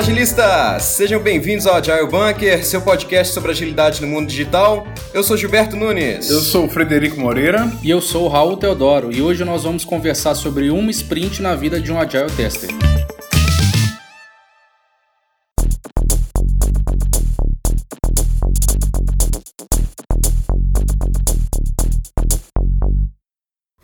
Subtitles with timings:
[0.00, 0.82] Olá, agilistas!
[0.84, 4.86] Sejam bem-vindos ao Agile Bunker, seu podcast sobre agilidade no mundo digital.
[5.12, 6.30] Eu sou Gilberto Nunes.
[6.30, 7.70] Eu sou o Frederico Moreira.
[7.82, 9.12] E eu sou o Raul Teodoro.
[9.12, 12.70] E hoje nós vamos conversar sobre uma sprint na vida de um Agile Tester.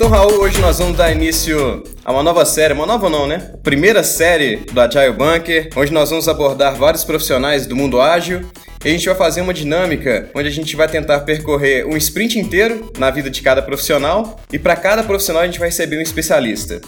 [0.07, 3.51] Então, Raul, hoje nós vamos dar início a uma nova série, uma nova não, né?
[3.65, 8.43] Primeira série do Agile Bunker, onde nós vamos abordar vários profissionais do mundo ágil
[8.85, 12.39] e a gente vai fazer uma dinâmica onde a gente vai tentar percorrer um sprint
[12.39, 16.03] inteiro na vida de cada profissional e para cada profissional a gente vai receber um
[16.03, 16.81] especialista.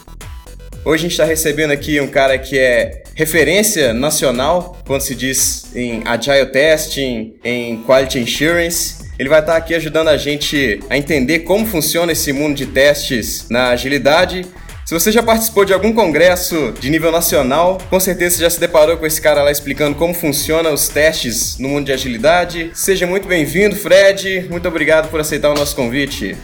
[0.88, 5.66] Hoje a gente está recebendo aqui um cara que é referência nacional quando se diz
[5.76, 11.40] em Agile Testing, em Quality Insurance ele vai estar aqui ajudando a gente a entender
[11.40, 14.46] como funciona esse mundo de testes na agilidade.
[14.86, 18.58] Se você já participou de algum congresso de nível nacional, com certeza você já se
[18.58, 22.70] deparou com esse cara lá explicando como funcionam os testes no mundo de agilidade.
[22.72, 24.46] Seja muito bem-vindo, Fred.
[24.48, 26.34] Muito obrigado por aceitar o nosso convite.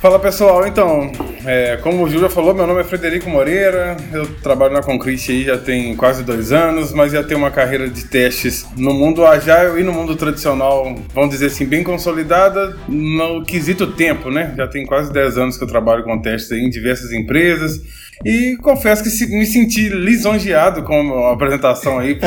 [0.00, 1.10] Fala pessoal, então,
[1.44, 5.44] é, como o Júlio falou, meu nome é Frederico Moreira, eu trabalho na Concrete aí
[5.44, 9.80] já tem quase dois anos, mas já tenho uma carreira de testes no mundo agile
[9.80, 14.54] e no mundo tradicional, vamos dizer assim, bem consolidada no quesito tempo, né?
[14.56, 17.82] Já tem quase 10 anos que eu trabalho com testes em diversas empresas,
[18.24, 22.14] e confesso que me senti lisonjeado com a apresentação aí.
[22.14, 22.26] Pô.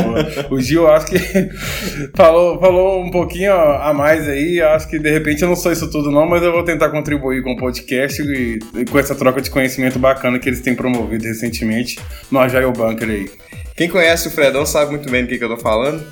[0.52, 1.18] O Gil, acho que
[2.16, 4.62] falou, falou um pouquinho a mais aí.
[4.62, 7.44] Acho que de repente eu não sou isso tudo, não, mas eu vou tentar contribuir
[7.44, 11.26] com o podcast e, e com essa troca de conhecimento bacana que eles têm promovido
[11.26, 13.30] recentemente no Agile Bunker aí.
[13.76, 16.06] Quem conhece o Fredão sabe muito bem do que, que eu tô falando.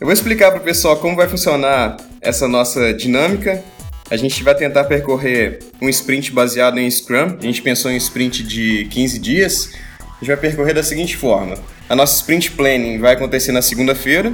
[0.00, 3.62] Eu vou explicar para o pessoal como vai funcionar essa nossa dinâmica
[4.10, 7.36] a gente vai tentar percorrer um sprint baseado em Scrum.
[7.38, 9.70] A gente pensou em um sprint de 15 dias.
[10.00, 11.56] A gente vai percorrer da seguinte forma:
[11.88, 14.32] a nossa sprint planning vai acontecer na segunda-feira.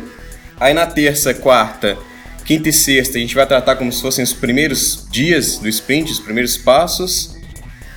[0.58, 1.96] Aí na terça, quarta,
[2.44, 6.10] quinta e sexta a gente vai tratar como se fossem os primeiros dias do sprint,
[6.12, 7.36] os primeiros passos.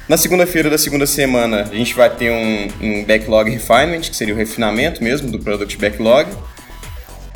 [0.08, 4.34] Na segunda-feira da segunda semana a gente vai ter um, um backlog refinement, que seria
[4.34, 6.30] o refinamento mesmo do product backlog.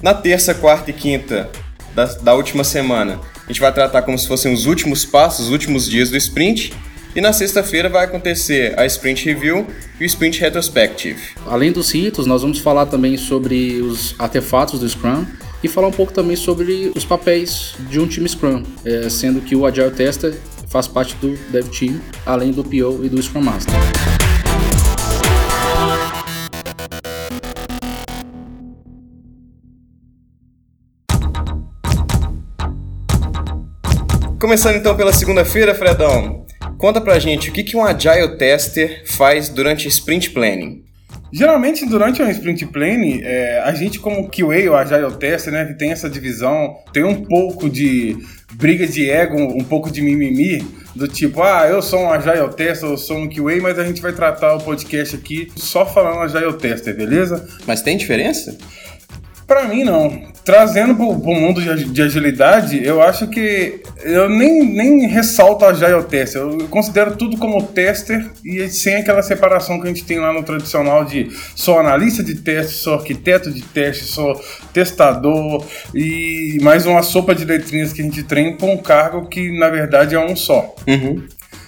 [0.02, 1.50] Na terça, quarta e quinta
[1.96, 5.52] da, da última semana a gente vai tratar como se fossem os últimos passos, os
[5.52, 6.74] últimos dias do sprint.
[7.16, 9.66] E na sexta-feira vai acontecer a Sprint Review
[10.00, 11.20] e o Sprint Retrospective.
[11.48, 15.26] Além dos ritos, nós vamos falar também sobre os artefatos do Scrum
[15.64, 19.56] e falar um pouco também sobre os papéis de um time Scrum, é, sendo que
[19.56, 20.38] o Agile Tester
[20.68, 23.74] faz parte do Dev Team, além do PO e do Scrum Master.
[34.48, 36.46] Começando então pela segunda-feira, Fredão,
[36.78, 40.86] conta pra gente o que, que um Agile Tester faz durante Sprint Planning.
[41.34, 45.74] Geralmente, durante um sprint planning, é, a gente como QA, ou Agile Tester, né, que
[45.74, 48.18] tem essa divisão, tem um pouco de
[48.54, 50.66] briga de ego, um pouco de mimimi,
[50.96, 54.02] do tipo, ah, eu sou um Agile Tester, eu sou um QA, mas a gente
[54.02, 57.46] vai tratar o podcast aqui só falando Agile Tester, beleza?
[57.68, 58.58] Mas tem diferença?
[59.48, 60.28] Para mim, não.
[60.44, 66.04] Trazendo para o mundo de agilidade, eu acho que eu nem, nem ressalto a Agile
[66.04, 66.42] Tester.
[66.42, 70.44] Eu considero tudo como tester e sem aquela separação que a gente tem lá no
[70.44, 74.42] tradicional de sou analista de teste, sou arquiteto de teste, sou
[74.74, 79.58] testador e mais uma sopa de letrinhas que a gente treina com um cargo que
[79.58, 80.76] na verdade é um só.
[80.86, 81.24] Uhum.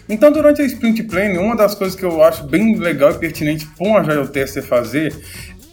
[0.08, 3.68] Então, durante a Sprint Planning, uma das coisas que eu acho bem legal e pertinente
[3.78, 5.14] para um Agile Tester fazer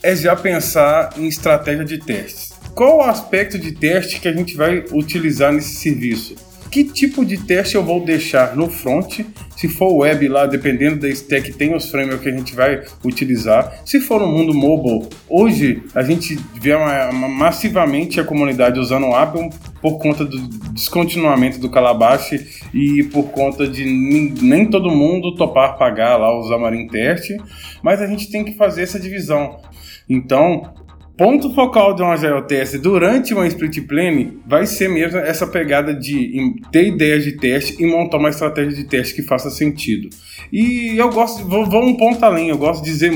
[0.06, 2.52] é já pensar em estratégia de testes.
[2.76, 6.36] Qual o aspecto de teste que a gente vai utilizar nesse serviço?
[6.70, 9.22] Que tipo de teste eu vou deixar no front?
[9.56, 13.80] Se for web lá, dependendo da stack, tem os frameworks que a gente vai utilizar.
[13.84, 19.08] Se for no mundo mobile, hoje a gente vê uma, uma, massivamente a comunidade usando
[19.08, 19.50] o Apple
[19.82, 20.38] por conta do
[20.72, 22.32] descontinuamento do Calabash
[22.72, 27.36] e por conta de nem todo mundo topar pagar lá o Xamarin Teste,
[27.82, 29.59] mas a gente tem que fazer essa divisão.
[30.08, 30.74] Então,
[31.16, 35.94] ponto focal de um Agile Test durante uma Sprint Planning vai ser mesmo essa pegada
[35.94, 40.10] de ter ideias de teste e montar uma estratégia de teste que faça sentido.
[40.53, 43.12] E eu gosto, vou, vou um ponto além, eu gosto de dizer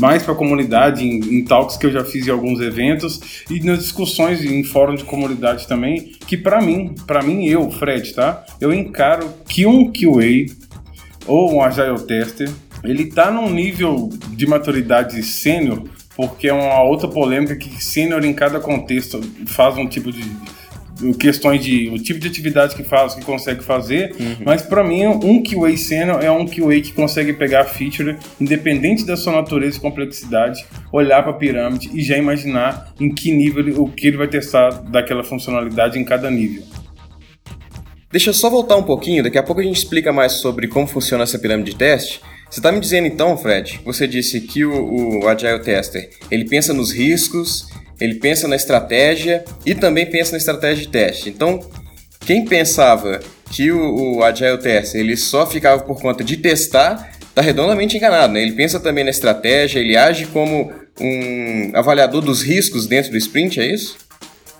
[0.00, 3.60] mais para a comunidade, em, em talks que eu já fiz em alguns eventos e
[3.60, 8.44] nas discussões em fórum de comunidade também, que para mim, para mim eu, Fred, tá?
[8.60, 10.46] Eu encaro que um QA
[11.26, 12.48] ou um Agile Tester,
[12.84, 15.82] ele tá num nível de maturidade sênior
[16.16, 20.24] porque é uma outra polêmica que sênior em cada contexto faz um tipo de,
[21.18, 24.36] questões de o tipo de atividade que faz, que consegue fazer, uhum.
[24.44, 29.04] mas para mim um QA senior é um QA que consegue pegar a feature, independente
[29.04, 33.82] da sua natureza e complexidade, olhar para a pirâmide e já imaginar em que nível
[33.82, 36.62] o que ele vai testar daquela funcionalidade em cada nível.
[38.10, 40.86] Deixa eu só voltar um pouquinho, daqui a pouco a gente explica mais sobre como
[40.86, 42.22] funciona essa pirâmide de teste.
[42.56, 46.72] Você está me dizendo então, Fred, você disse que o, o Agile Tester, ele pensa
[46.72, 47.68] nos riscos,
[48.00, 51.28] ele pensa na estratégia e também pensa na estratégia de teste.
[51.28, 51.60] Então,
[52.20, 53.20] quem pensava
[53.50, 58.32] que o, o Agile Tester ele só ficava por conta de testar, está redondamente enganado.
[58.32, 58.40] Né?
[58.40, 63.60] Ele pensa também na estratégia, ele age como um avaliador dos riscos dentro do sprint,
[63.60, 63.98] é isso?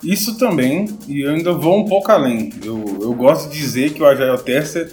[0.04, 2.52] Isso também, e eu ainda vou um pouco além.
[2.62, 4.92] Eu, eu gosto de dizer que o Agile Tester,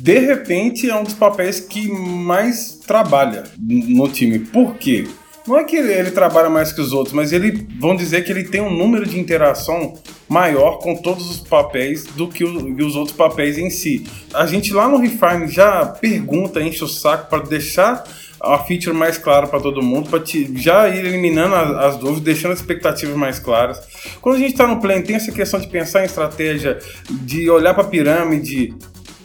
[0.00, 4.38] de repente, é um dos papéis que mais trabalha no time.
[4.38, 5.06] Por quê?
[5.46, 8.32] Não é que ele, ele, trabalha mais que os outros, mas ele vão dizer que
[8.32, 9.94] ele tem um número de interação
[10.28, 14.06] maior com todos os papéis do que, o, os outros papéis em si.
[14.32, 18.04] A gente lá no Refine já pergunta, enche o saco para deixar
[18.40, 20.22] a feature mais clara para todo mundo, para
[20.54, 23.80] já ir eliminando as, as, dúvidas, deixando as expectativas mais claras.
[24.20, 26.78] Quando a gente está no plano, tem essa questão de pensar em estratégia,
[27.10, 28.74] de olhar para a pirâmide.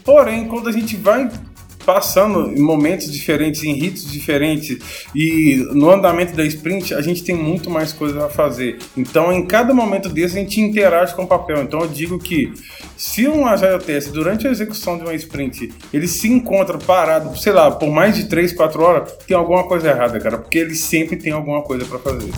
[0.05, 1.29] Porém, quando a gente vai
[1.85, 7.35] passando em momentos diferentes, em ritos diferentes e no andamento da sprint, a gente tem
[7.35, 8.79] muito mais coisas a fazer.
[8.97, 11.61] Então, em cada momento desse, a gente interage com o papel.
[11.61, 12.51] Então, eu digo que
[12.97, 17.53] se um Agile Test, durante a execução de uma sprint, ele se encontra parado, sei
[17.53, 21.15] lá, por mais de 3, 4 horas, tem alguma coisa errada, cara, porque ele sempre
[21.15, 22.31] tem alguma coisa para fazer.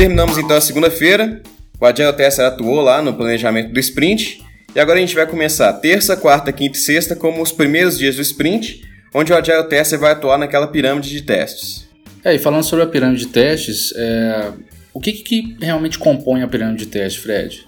[0.00, 1.42] Terminamos então a segunda-feira.
[1.78, 4.42] O Agile Tester atuou lá no planejamento do sprint.
[4.74, 8.16] E agora a gente vai começar terça, quarta, quinta e sexta como os primeiros dias
[8.16, 8.80] do sprint,
[9.14, 11.86] onde o Agile Tester vai atuar naquela pirâmide de testes.
[12.24, 14.52] É, e falando sobre a pirâmide de testes, é...
[14.94, 17.66] o que, que realmente compõe a pirâmide de testes, Fred?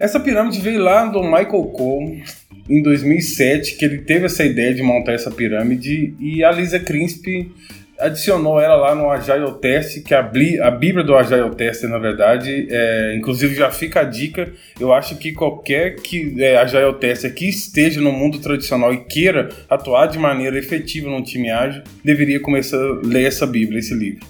[0.00, 2.24] Essa pirâmide veio lá do Michael Cole
[2.68, 7.52] em 2007, que ele teve essa ideia de montar essa pirâmide, e a Lisa Crisp
[7.98, 12.68] adicionou ela lá no Agile Test, que a, a Bíblia do Agile Test, na verdade,
[12.70, 16.94] é, inclusive já fica a dica, eu acho que qualquer que é, Agile
[17.34, 22.40] que esteja no mundo tradicional e queira atuar de maneira efetiva num time ágil, deveria
[22.40, 24.26] começar a ler essa Bíblia, esse livro.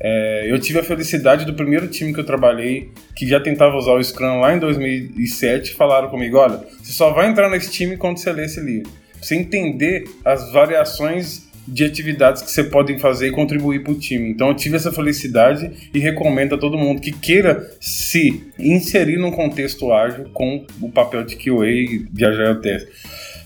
[0.00, 3.92] É, eu tive a felicidade do primeiro time que eu trabalhei, que já tentava usar
[3.92, 8.18] o Scrum lá em 2007, falaram comigo, olha, você só vai entrar nesse time quando
[8.18, 8.90] você ler esse livro.
[9.20, 14.30] Você entender as variações de atividades que você pode fazer e contribuir para o time.
[14.30, 19.30] Então eu tive essa felicidade e recomendo a todo mundo que queira se inserir num
[19.30, 22.88] contexto ágil com o papel de QA de Agile Test.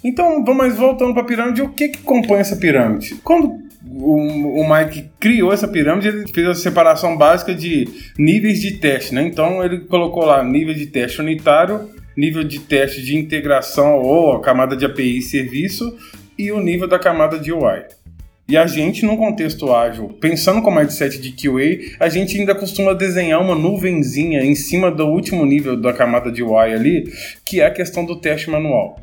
[0.02, 3.16] Então, vamos voltando para a pirâmide, o que, que compõe essa pirâmide?
[3.16, 7.88] Quando o Mike criou essa pirâmide, ele fez a separação básica de
[8.18, 9.22] níveis de teste, né?
[9.22, 14.40] Então ele colocou lá nível de teste unitário, nível de teste de integração ou a
[14.40, 15.96] camada de API e serviço
[16.38, 17.84] e o nível da camada de UI.
[18.50, 22.94] E a gente, num contexto ágil, pensando com mindset de QA, a gente ainda costuma
[22.94, 27.12] desenhar uma nuvenzinha em cima do último nível da camada de UI ali,
[27.44, 28.98] que é a questão do teste manual.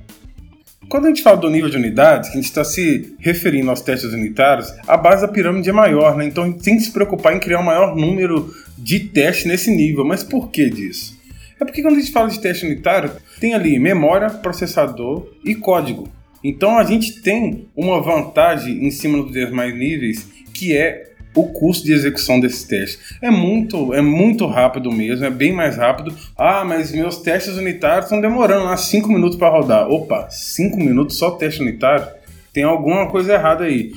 [0.89, 3.81] Quando a gente fala do nível de unidades, que a gente está se referindo aos
[3.81, 6.25] testes unitários, a base da pirâmide é maior, né?
[6.25, 9.69] Então a gente tem que se preocupar em criar um maior número de testes nesse
[9.69, 10.03] nível.
[10.03, 11.15] Mas por que disso?
[11.62, 16.09] É porque quando a gente fala de teste unitário, tem ali memória, processador e código.
[16.47, 21.83] Então a gente tem uma vantagem em cima dos demais níveis que é o custo
[21.83, 23.18] de execução desses testes.
[23.19, 26.16] É muito, é muito rápido mesmo, é bem mais rápido.
[26.37, 29.90] Ah, mas meus testes unitários estão demorando lá 5 minutos para rodar.
[29.90, 32.07] Opa, 5 minutos só teste unitário?
[32.54, 33.92] Tem alguma coisa errada aí.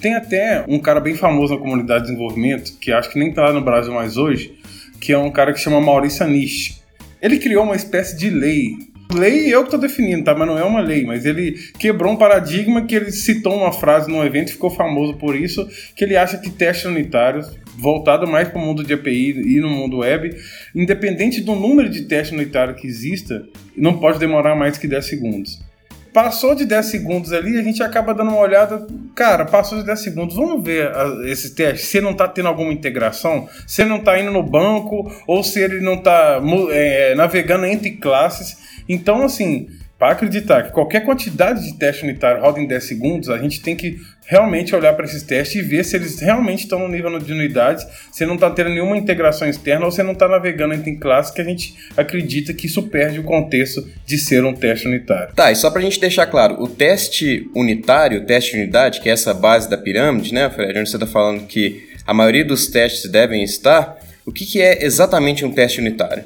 [0.00, 3.42] Tem até um cara bem famoso na comunidade de desenvolvimento, que acho que nem tá
[3.44, 4.58] lá no Brasil mais hoje,
[5.00, 6.82] que é um cara que chama Maurício Anish.
[7.22, 10.34] Ele criou uma espécie de lei Lei eu que estou definindo, tá?
[10.34, 11.04] Mas não é uma lei.
[11.04, 15.14] Mas ele quebrou um paradigma que ele citou uma frase num evento e ficou famoso
[15.14, 19.56] por isso, que ele acha que testes unitários, voltado mais para o mundo de API
[19.56, 20.36] e no mundo web,
[20.74, 25.72] independente do número de testes unitários que exista, não pode demorar mais que 10 segundos.
[26.12, 28.86] Passou de 10 segundos ali, a gente acaba dando uma olhada.
[29.14, 30.92] Cara, passou de 10 segundos, vamos ver
[31.24, 31.86] esse teste.
[31.86, 35.80] Se não está tendo alguma integração, se não está indo no banco, ou se ele
[35.80, 36.38] não está
[36.70, 38.60] é, navegando entre classes.
[38.88, 39.68] Então, assim,
[40.02, 43.76] para acreditar que qualquer quantidade de teste unitário roda em 10 segundos, a gente tem
[43.76, 47.32] que realmente olhar para esses testes e ver se eles realmente estão no nível de
[47.32, 51.32] unidades, se não está tendo nenhuma integração externa ou se não está navegando entre classes
[51.32, 55.34] que a gente acredita que isso perde o contexto de ser um teste unitário.
[55.36, 59.00] Tá, e só para a gente deixar claro, o teste unitário, o teste de unidade,
[59.00, 62.44] que é essa base da pirâmide, né, Fred, onde você está falando que a maioria
[62.44, 63.96] dos testes devem estar,
[64.26, 66.24] o que, que é exatamente um teste unitário?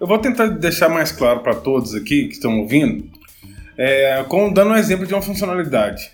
[0.00, 3.04] Eu vou tentar deixar mais claro para todos aqui que estão ouvindo,
[3.76, 6.08] é, com, dando um exemplo de uma funcionalidade.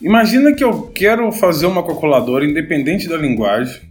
[0.00, 3.82] Imagina que eu quero fazer uma calculadora independente da linguagem.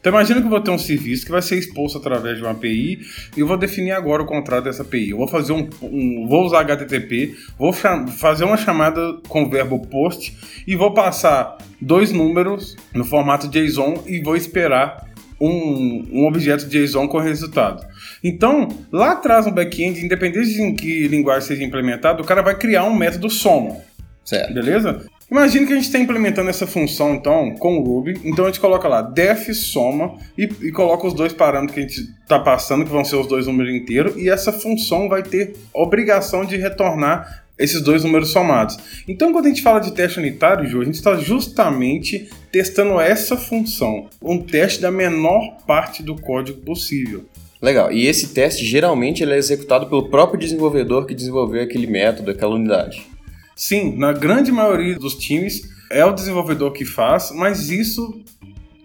[0.00, 2.52] Então imagina que eu vou ter um serviço que vai ser exposto através de uma
[2.52, 3.00] API
[3.36, 5.10] e eu vou definir agora o contrato dessa API.
[5.10, 9.78] Eu vou fazer um, um vou usar HTTP, vou fazer uma chamada com o verbo
[9.88, 10.34] post
[10.66, 15.06] e vou passar dois números no formato JSON e vou esperar
[15.38, 17.89] um, um objeto JSON com resultado.
[18.22, 22.56] Então, lá atrás no back-end, independente de em que linguagem seja implementado, o cara vai
[22.56, 23.76] criar um método soma.
[24.24, 24.52] Certo.
[24.52, 25.04] Beleza?
[25.30, 28.20] Imagina que a gente está implementando essa função, então, com o Ruby.
[28.24, 31.82] Então a gente coloca lá def soma e, e coloca os dois parâmetros que a
[31.82, 35.54] gente está passando, que vão ser os dois números inteiros, e essa função vai ter
[35.72, 38.76] obrigação de retornar esses dois números somados.
[39.06, 43.36] Então, quando a gente fala de teste unitário, Ju, a gente está justamente testando essa
[43.36, 47.24] função, um teste da menor parte do código possível.
[47.60, 47.92] Legal.
[47.92, 52.54] E esse teste geralmente ele é executado pelo próprio desenvolvedor que desenvolveu aquele método, aquela
[52.54, 53.06] unidade.
[53.54, 58.22] Sim, na grande maioria dos times é o desenvolvedor que faz, mas isso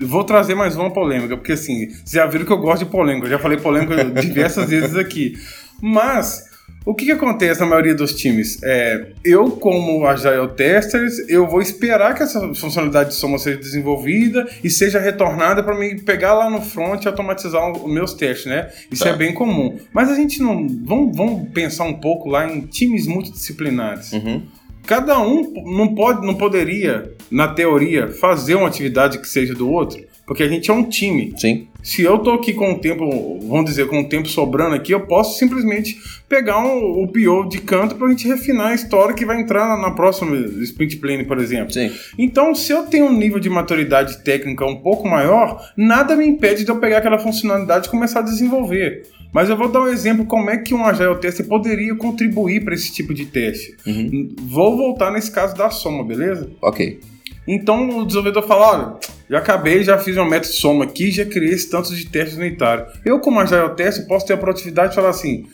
[0.02, 3.28] vou trazer mais uma polêmica, porque assim, vocês já viram que eu gosto de polêmica,
[3.28, 5.38] eu já falei polêmica diversas vezes aqui.
[5.82, 6.44] Mas
[6.86, 8.62] o que, que, acontece na maioria dos times?
[8.64, 14.48] É, eu, como Agile Testers, eu vou esperar que essa funcionalidade de soma seja desenvolvida
[14.64, 18.70] e seja retornada para me pegar lá no front e automatizar os meus testes, né?
[18.92, 19.10] Isso tá.
[19.10, 19.80] é bem comum.
[19.92, 20.68] Mas a gente não.
[20.84, 24.14] Vamos, vamos pensar um pouco lá em times multidisciplinares.
[24.14, 24.44] Uhum.
[24.86, 30.04] Cada um não, pode, não poderia, na teoria, fazer uma atividade que seja do outro.
[30.26, 31.34] Porque a gente é um time.
[31.38, 31.68] Sim.
[31.84, 35.02] Se eu tô aqui com o tempo, vamos dizer, com o tempo sobrando aqui, eu
[35.02, 35.96] posso simplesmente
[36.28, 39.78] pegar um, o PO de canto pra gente refinar a história que vai entrar na,
[39.78, 41.72] na próxima sprint plane, por exemplo.
[41.72, 41.92] Sim.
[42.18, 46.64] Então, se eu tenho um nível de maturidade técnica um pouco maior, nada me impede
[46.64, 49.04] de eu pegar aquela funcionalidade e começar a desenvolver.
[49.32, 52.74] Mas eu vou dar um exemplo como é que um Agile Test poderia contribuir para
[52.74, 53.76] esse tipo de teste.
[53.86, 54.34] Uhum.
[54.40, 56.50] Vou voltar nesse caso da soma, beleza?
[56.62, 57.00] Ok.
[57.48, 58.94] Então o desenvolvedor fala: olha,
[59.30, 62.88] já acabei, já fiz um método soma aqui, já criei esse tanto de testes unitários.
[63.06, 65.46] Eu, como Agile Test, posso ter a produtividade de falar assim: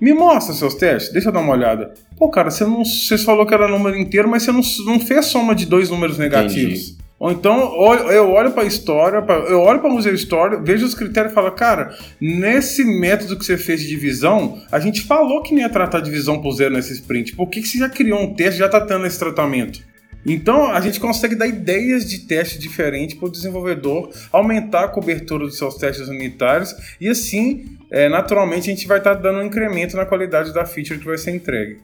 [0.00, 1.94] me mostra seus testes, deixa eu dar uma olhada.
[2.18, 5.26] Pô, cara, você, não, você falou que era número inteiro, mas você não, não fez
[5.26, 6.90] soma de dois números negativos.
[6.90, 7.06] Entendi.
[7.18, 7.74] Ou então
[8.10, 11.34] eu olho para a história, eu olho para o Museu História, vejo os critérios e
[11.34, 15.68] falo, cara, nesse método que você fez de divisão, a gente falou que não ia
[15.70, 17.34] tratar divisão por zero nesse sprint.
[17.34, 19.80] Por que, que você já criou um teste já está tendo esse tratamento?
[20.26, 25.46] Então a gente consegue dar ideias de teste diferentes para o desenvolvedor, aumentar a cobertura
[25.46, 29.44] dos seus testes unitários e assim, é, naturalmente, a gente vai estar tá dando um
[29.44, 31.78] incremento na qualidade da feature que vai ser entregue.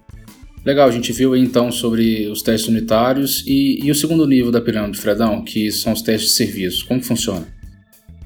[0.65, 4.61] Legal, a gente viu então sobre os testes unitários e, e o segundo nível da
[4.61, 6.87] pirâmide, Fredão, que são os testes de serviço.
[6.87, 7.47] Como funciona?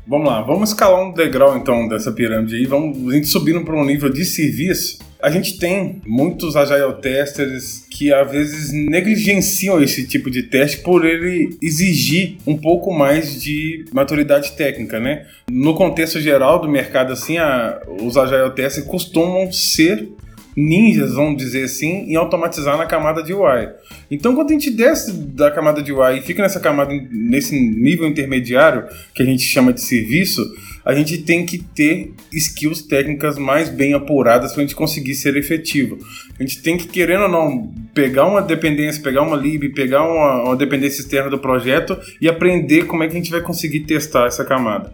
[0.08, 3.74] Vamos lá, vamos escalar um degrau então dessa pirâmide aí, vamos a gente subindo para
[3.74, 5.00] um nível de serviço.
[5.20, 11.04] A gente tem muitos agile testers que às vezes negligenciam esse tipo de teste por
[11.04, 15.26] ele exigir um pouco mais de maturidade técnica, né?
[15.50, 20.08] No contexto geral do mercado assim, a, os agile testers costumam ser
[20.56, 23.68] ninjas, vamos dizer assim, em automatizar na camada de UI.
[24.10, 28.06] Então, quando a gente desce da camada de UI e fica nessa camada, nesse nível
[28.06, 28.84] intermediário,
[29.14, 30.42] que a gente chama de serviço,
[30.84, 35.36] a gente tem que ter skills técnicas mais bem apuradas para a gente conseguir ser
[35.36, 35.98] efetivo.
[36.38, 40.44] A gente tem que, querendo ou não, pegar uma dependência, pegar uma lib, pegar uma,
[40.44, 44.26] uma dependência externa do projeto e aprender como é que a gente vai conseguir testar
[44.26, 44.92] essa camada.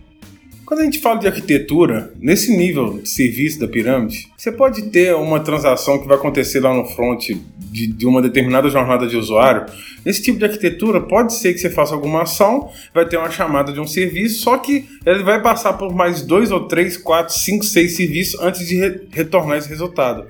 [0.64, 5.14] Quando a gente fala de arquitetura, nesse nível de serviço da pirâmide, você pode ter
[5.14, 7.30] uma transação que vai acontecer lá no front
[7.72, 9.64] de, de, uma determinada jornada de usuário.
[10.04, 13.72] Nesse tipo de arquitetura, pode ser que você faça alguma ação, vai ter uma chamada
[13.72, 17.64] de um serviço, só que ele vai passar por mais dois ou três, quatro, cinco,
[17.64, 20.26] seis serviços antes de re retornar esse resultado.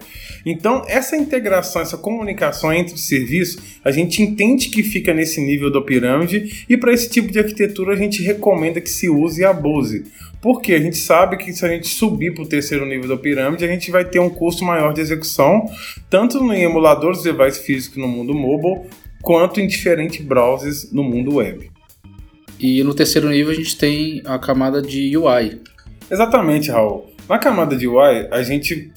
[0.47, 5.81] Então, essa integração, essa comunicação entre serviços, a gente entende que fica nesse nível da
[5.81, 10.05] pirâmide e para esse tipo de arquitetura a gente recomenda que se use e abuse.
[10.43, 13.65] Porque a gente sabe que se a gente subir para o terceiro nível da pirâmide,
[13.65, 15.65] a gente vai ter um custo maior de execução,
[16.11, 18.91] tanto em emuladores de device físico no mundo mobile,
[19.23, 21.71] quanto em diferentes browsers no mundo web.
[22.59, 25.61] E no terceiro nível a gente tem a camada de UI.
[26.11, 27.07] Exatamente, Raul.
[27.29, 28.91] Na camada de UI, a gente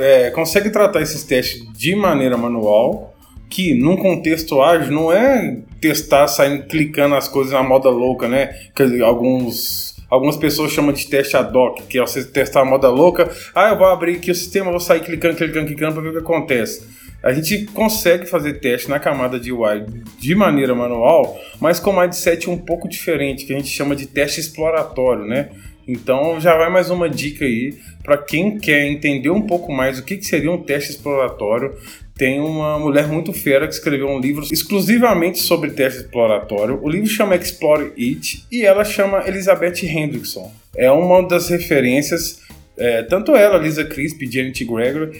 [0.00, 3.14] é, consegue tratar esses testes de maneira manual,
[3.48, 8.48] que num contexto ágil não é testar saindo clicando as coisas na moda louca, né?
[8.74, 12.90] Que alguns algumas pessoas chamam de teste ad hoc, que é você testar a moda
[12.90, 13.30] louca.
[13.54, 16.12] Ah, eu vou abrir aqui o sistema, vou sair clicando, clicando, clicando para ver o
[16.12, 16.86] que acontece.
[17.22, 19.86] A gente consegue fazer teste na camada de UI
[20.18, 24.38] de maneira manual, mas com mindset um pouco diferente, que a gente chama de teste
[24.38, 25.48] exploratório, né?
[25.88, 30.04] Então já vai mais uma dica aí para quem quer entender um pouco mais o
[30.04, 31.74] que, que seria um teste exploratório.
[32.22, 36.78] Tem uma mulher muito fera que escreveu um livro exclusivamente sobre teste exploratório.
[36.80, 40.52] O livro chama Explore It e ela chama Elizabeth Hendrickson.
[40.76, 42.38] É uma das referências
[42.76, 45.10] é, tanto ela, Lisa Crisp, Janet Gregor,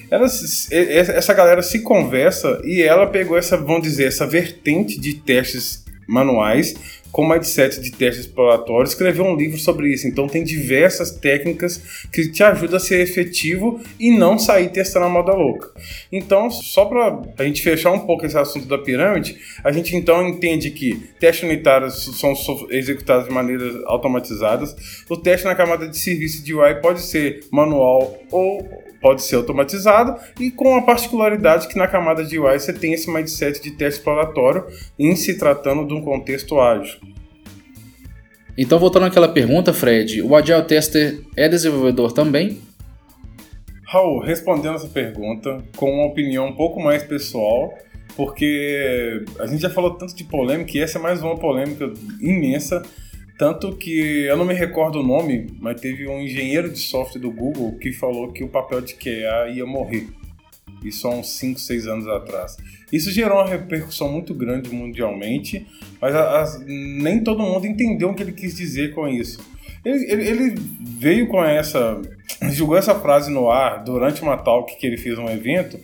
[0.70, 7.01] essa galera se conversa e ela pegou essa, vamos dizer, essa vertente de testes manuais
[7.12, 10.08] com mindset de teste exploratório, escreveu um livro sobre isso.
[10.08, 15.08] Então tem diversas técnicas que te ajudam a ser efetivo e não sair testando a
[15.10, 15.70] moda louca.
[16.10, 20.26] Então, só para a gente fechar um pouco esse assunto da pirâmide, a gente então
[20.26, 22.32] entende que testes unitários são
[22.70, 24.74] executados de maneiras automatizadas.
[25.08, 28.66] O teste na camada de serviço de UI pode ser manual ou
[29.02, 33.10] pode ser automatizado e com a particularidade que na camada de UI você tem esse
[33.10, 34.64] mindset de teste exploratório
[34.98, 37.00] em se tratando de um contexto ágil.
[38.56, 42.60] Então, voltando àquela pergunta, Fred, o Agile Tester é desenvolvedor também?
[43.86, 47.72] Raul, respondendo essa pergunta com uma opinião um pouco mais pessoal,
[48.16, 52.82] porque a gente já falou tanto de polêmica e essa é mais uma polêmica imensa
[53.42, 57.28] tanto que eu não me recordo o nome, mas teve um engenheiro de software do
[57.28, 60.06] Google que falou que o papel de QA ia morrer.
[60.84, 62.56] Isso há uns 5, 6 anos atrás.
[62.92, 65.66] Isso gerou uma repercussão muito grande mundialmente,
[66.00, 69.40] mas nem todo mundo entendeu o que ele quis dizer com isso.
[69.84, 72.00] Ele, ele, ele veio com essa.
[72.52, 75.78] jogou essa frase no ar durante uma talk que ele fez um evento,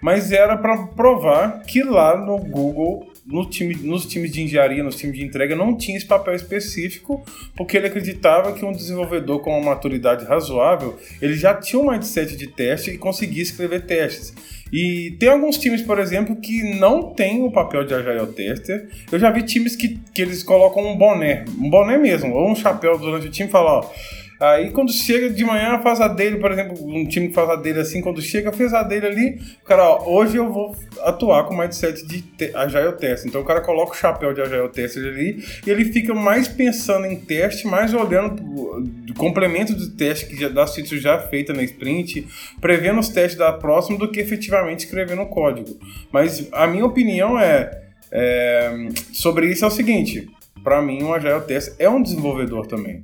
[0.00, 4.96] mas era para provar que lá no Google no time, nos times de engenharia, nos
[4.96, 7.24] times de entrega, não tinha esse papel específico,
[7.56, 12.36] porque ele acreditava que um desenvolvedor com uma maturidade razoável, ele já tinha um mindset
[12.36, 14.34] de teste e conseguia escrever testes.
[14.72, 18.88] E tem alguns times, por exemplo, que não tem o papel de Agile Tester.
[19.12, 22.56] Eu já vi times que, que eles colocam um boné, um boné mesmo, ou um
[22.56, 26.38] chapéu durante o time e falam, ó Aí quando chega de manhã, faz a dele,
[26.38, 29.40] por exemplo, um time que faz a dele assim, quando chega, fez a dele ali,
[29.62, 33.26] o cara, ó, hoje eu vou atuar com mindset de Agile Test.
[33.26, 37.06] Então o cara coloca o chapéu de Agile Test ali e ele fica mais pensando
[37.06, 41.62] em teste, mais olhando o complemento do teste que já dá features já feita na
[41.62, 42.26] sprint,
[42.60, 45.78] prevendo os testes da próxima do que efetivamente escrevendo o código.
[46.12, 50.28] Mas a minha opinião é, é sobre isso é o seguinte,
[50.62, 53.02] para mim um Agile Test é um desenvolvedor também.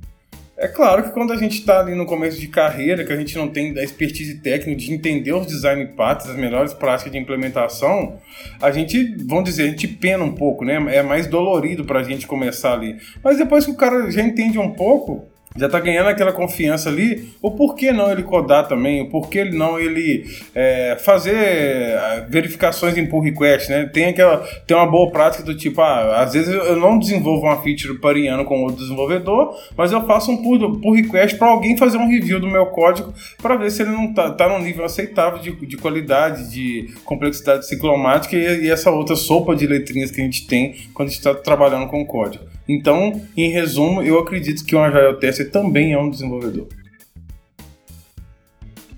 [0.61, 3.35] É claro que quando a gente está ali no começo de carreira, que a gente
[3.35, 8.19] não tem a expertise técnica de entender os design paths, as melhores práticas de implementação,
[8.61, 10.75] a gente, vamos dizer, a gente pena um pouco, né?
[10.95, 12.95] É mais dolorido para a gente começar ali.
[13.23, 17.29] Mas depois que o cara já entende um pouco, já está ganhando aquela confiança ali,
[17.41, 23.05] o porquê não ele codar também, o porquê não ele é, fazer é, verificações em
[23.05, 23.85] pull request, né?
[23.85, 27.61] Tem aquela, tem uma boa prática do tipo, ah, às vezes eu não desenvolvo uma
[27.61, 31.97] feature pariano com outro desenvolvedor, mas eu faço um pull, pull request para alguém fazer
[31.97, 35.39] um review do meu código para ver se ele não está tá num nível aceitável
[35.39, 40.23] de, de qualidade, de complexidade ciclomática e, e essa outra sopa de letrinhas que a
[40.23, 42.50] gente tem quando a gente está trabalhando com código.
[42.67, 46.67] Então, em resumo, eu acredito que um Agile Tester também é um desenvolvedor.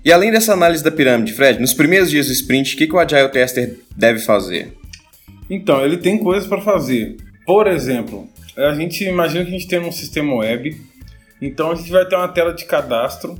[0.04, 2.94] E além dessa análise da pirâmide, Fred, nos primeiros dias do sprint, o que, que
[2.94, 4.72] o Agile Tester deve fazer?
[5.48, 7.16] Então, ele tem coisas para fazer.
[7.46, 10.76] Por exemplo, a gente imagina que a gente tem um sistema web,
[11.40, 13.34] então a gente vai ter uma tela de cadastro.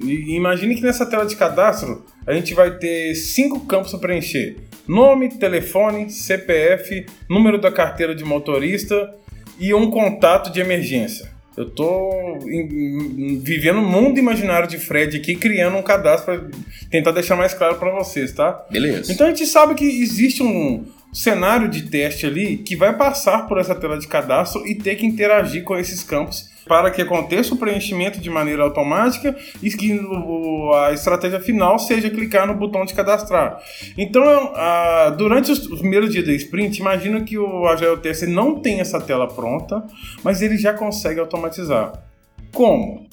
[0.00, 4.56] E imagine que nessa tela de cadastro a gente vai ter cinco campos para preencher:
[4.86, 9.12] nome, telefone, CPF, número da carteira de motorista
[9.58, 11.30] e um contato de emergência.
[11.56, 12.38] Eu tô
[13.42, 16.50] vivendo um mundo imaginário de Fred aqui, criando um cadastro para
[16.90, 18.66] tentar deixar mais claro para vocês, tá?
[18.70, 19.10] Beleza.
[19.10, 23.58] Então a gente sabe que existe um cenário de teste ali que vai passar por
[23.58, 27.56] essa tela de cadastro e ter que interagir com esses campos para que aconteça o
[27.56, 30.00] preenchimento de maneira automática e que
[30.74, 33.60] a estratégia final seja clicar no botão de cadastrar.
[33.96, 34.52] Então,
[35.16, 39.28] durante os primeiros dias da sprint, imagina que o Agile Test não tem essa tela
[39.28, 39.84] pronta,
[40.24, 42.02] mas ele já consegue automatizar.
[42.52, 43.06] Como?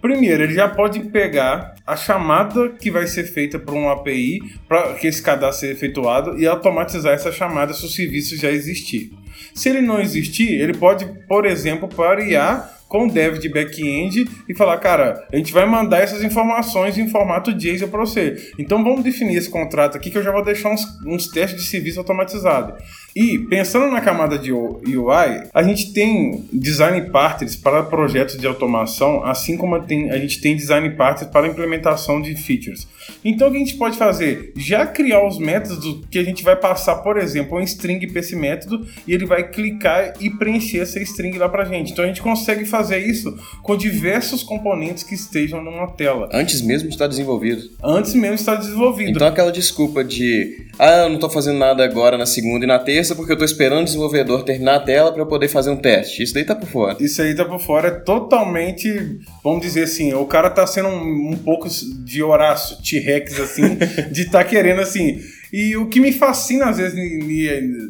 [0.00, 4.94] Primeiro, ele já pode pegar a chamada que vai ser feita por uma API para
[4.94, 9.12] que esse cadastro seja efetuado e automatizar essa chamada se o serviço já existir.
[9.54, 14.54] Se ele não existir, ele pode, por exemplo, parear com o dev de back-end e
[14.54, 18.52] falar, cara, a gente vai mandar essas informações em formato JSON para você.
[18.58, 21.68] Então vamos definir esse contrato aqui que eu já vou deixar uns, uns testes de
[21.68, 22.74] serviço automatizado.
[23.14, 29.24] E pensando na camada de UI, a gente tem design partners para projetos de automação,
[29.24, 32.86] assim como tem, a gente tem design partners para implementação de features.
[33.24, 34.52] Então o que a gente pode fazer?
[34.56, 38.36] Já criar os métodos que a gente vai passar, por exemplo, um string para esse
[38.36, 41.92] método e ele vai clicar e preencher essa string lá para a gente.
[41.92, 46.28] Então a gente consegue fazer isso com diversos componentes que estejam numa tela.
[46.32, 47.70] Antes mesmo de estar desenvolvido.
[47.82, 49.10] Antes mesmo de estar desenvolvido.
[49.10, 52.78] Então aquela desculpa de ah, eu não estou fazendo nada agora na segunda e na
[52.78, 55.76] terça porque eu estou esperando o desenvolvedor terminar a tela para eu poder fazer um
[55.76, 56.22] teste.
[56.22, 56.96] Isso daí tá por fora.
[57.00, 57.88] Isso aí tá por fora.
[57.88, 63.40] É totalmente, vamos dizer assim, o cara tá sendo um, um pouco de Horácio, T-Rex,
[63.40, 63.76] assim,
[64.10, 65.20] de estar tá querendo assim.
[65.52, 66.98] E o que me fascina, às vezes,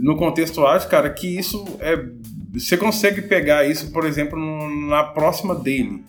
[0.00, 1.98] no contexto ágil, cara, é que isso é.
[2.52, 4.38] Você consegue pegar isso, por exemplo,
[4.88, 6.02] na próxima dele.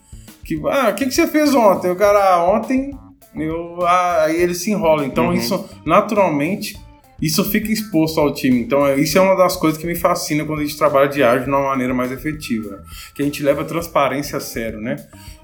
[0.44, 1.92] Que, ah, o que, que você fez ontem?
[1.92, 2.92] O cara, ah, ontem
[3.36, 5.06] eu, ah, aí ele se enrola.
[5.06, 5.34] Então uhum.
[5.34, 6.78] isso naturalmente
[7.22, 8.60] isso fica exposto ao time.
[8.60, 11.22] Então, é, isso é uma das coisas que me fascina quando a gente trabalha de
[11.22, 14.96] ágil de uma maneira mais efetiva, que a gente leva a transparência a sério, né?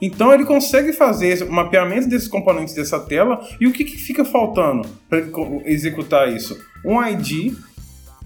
[0.02, 4.26] Então, ele consegue fazer o mapeamento desses componentes dessa tela e o que, que fica
[4.26, 5.20] faltando para
[5.66, 6.58] executar isso?
[6.84, 7.54] Um ID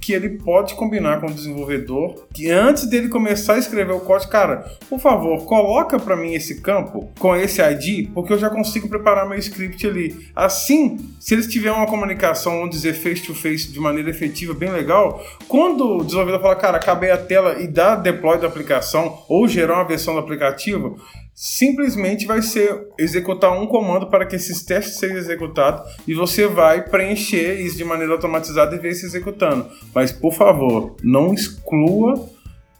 [0.02, 4.32] que ele pode combinar com o desenvolvedor, que antes dele começar a escrever o código,
[4.32, 8.90] cara, por favor, coloca para mim esse campo com esse ID, porque eu já consigo
[8.90, 10.28] preparar meu script ali.
[10.36, 14.72] Assim, se eles tiverem uma comunicação, vamos dizer, face to face de maneira efetiva, bem
[14.72, 19.48] legal, quando o desenvolvedor fala, cara, acabei a tela e dá deploy da aplicação ou
[19.48, 20.98] gerar uma versão do aplicativo,
[21.44, 26.84] simplesmente vai ser executar um comando para que esses testes sejam executados e você vai
[26.84, 29.68] preencher isso de maneira automatizada e ver se executando.
[29.92, 32.30] Mas por favor, não exclua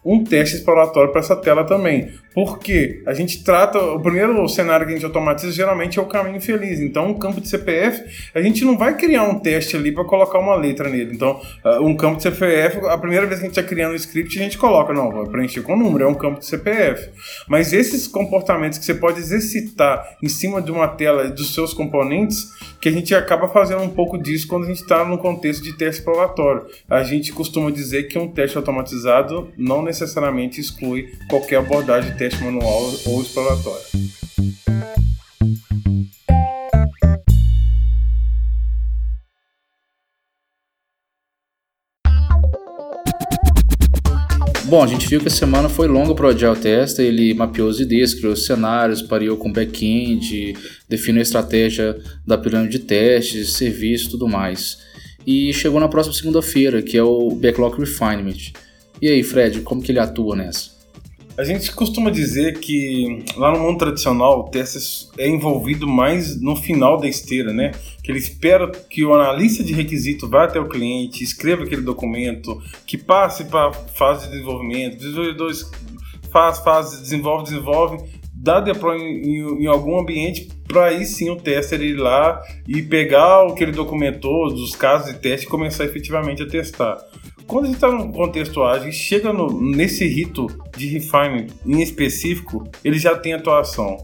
[0.04, 2.12] um teste exploratório para essa tela também.
[2.34, 3.78] Porque a gente trata.
[3.78, 6.80] O primeiro cenário que a gente automatiza geralmente é o caminho feliz.
[6.80, 10.38] Então, um campo de CPF, a gente não vai criar um teste ali para colocar
[10.38, 11.14] uma letra nele.
[11.14, 13.96] Então, ah, um campo de CPF, a primeira vez que a gente está criando um
[13.96, 17.10] script, a gente coloca, não, vai preencher com número, é um campo de CPF.
[17.48, 22.50] Mas esses comportamentos que você pode exercitar em cima de uma tela dos seus componentes,
[22.80, 25.72] que a gente acaba fazendo um pouco disso quando a gente está no contexto de
[25.76, 26.66] teste exploratório.
[26.90, 32.94] A gente costuma dizer que um teste automatizado não necessariamente exclui qualquer abordagem teste manual
[33.04, 33.84] ou exploratório.
[44.66, 47.68] Bom, a gente viu que a semana foi longa para o Agile Tester, ele mapeou
[47.68, 50.56] as ideias, criou cenários, pareou com back-end,
[50.88, 54.78] definiu a estratégia da pirâmide de testes, serviço e tudo mais.
[55.26, 58.52] E chegou na próxima segunda-feira, que é o Backlog Refinement.
[59.00, 60.71] E aí, Fred, como que ele atua nessa?
[61.42, 66.54] A gente costuma dizer que lá no mundo tradicional o teste é envolvido mais no
[66.54, 67.72] final da esteira, né?
[68.00, 72.62] Que ele espera que o analista de requisito vá até o cliente, escreva aquele documento,
[72.86, 75.68] que passe para a fase de desenvolvimento, desenvolvedores
[76.30, 77.98] faz, faz, desenvolve, desenvolve,
[78.32, 83.42] dá deploy em, em algum ambiente para aí sim o tester ir lá e pegar
[83.42, 86.98] o que ele documentou dos casos de teste e começar efetivamente a testar.
[87.46, 91.82] Quando a gente está no contexto ágil e chega no, nesse rito de refinement em
[91.82, 93.96] específico, ele já tem atuação.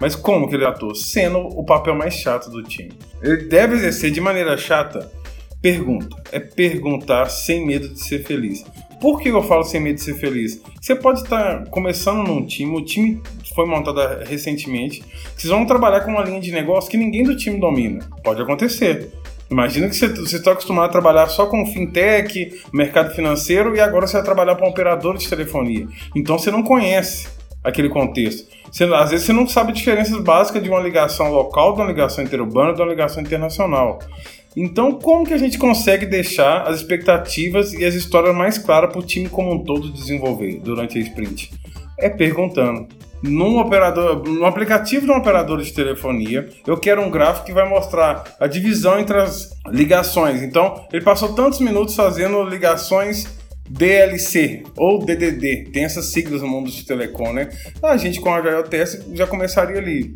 [0.00, 0.94] Mas como que ele atua?
[0.94, 2.92] Sendo o papel mais chato do time.
[3.22, 5.10] Ele deve exercer de maneira chata?
[5.62, 6.14] Pergunta.
[6.30, 8.64] É perguntar sem medo de ser feliz.
[9.00, 10.60] Por que eu falo sem medo de ser feliz?
[10.80, 13.20] Você pode estar começando num time, o time
[13.54, 15.02] foi montado recentemente,
[15.36, 18.06] vocês vão trabalhar com uma linha de negócio que ninguém do time domina.
[18.22, 19.10] Pode acontecer.
[19.50, 24.14] Imagina que você está acostumado a trabalhar só com fintech, mercado financeiro e agora você
[24.14, 25.86] vai trabalhar para um operador de telefonia.
[26.14, 27.28] Então você não conhece
[27.62, 28.48] aquele contexto.
[28.96, 32.74] Às vezes você não sabe diferenças básicas de uma ligação local, de uma ligação interurbana,
[32.74, 34.00] de uma ligação internacional.
[34.56, 39.00] Então, como que a gente consegue deixar as expectativas e as histórias mais claras para
[39.00, 41.50] o time como um todo desenvolver durante a sprint?
[41.98, 42.86] É perguntando
[43.28, 47.66] num operador, no aplicativo de um operador de telefonia, eu quero um gráfico que vai
[47.68, 50.42] mostrar a divisão entre as ligações.
[50.42, 53.26] Então, ele passou tantos minutos fazendo ligações
[53.68, 57.48] DLC ou DDD, tem essas siglas no mundo de telecom, né?
[57.82, 60.14] A gente com a JLTS já começaria ali.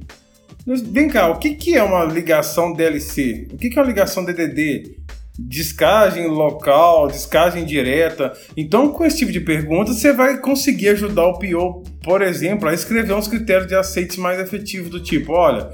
[0.67, 3.49] Vem cá, o que, que é uma ligação DLC?
[3.51, 4.99] O que, que é uma ligação DDD?
[5.39, 8.33] Descagem local, descagem direta.
[8.57, 12.73] Então, com esse tipo de pergunta, você vai conseguir ajudar o PO por exemplo, a
[12.73, 15.69] escrever uns critérios de aceites mais efetivos do tipo, olha,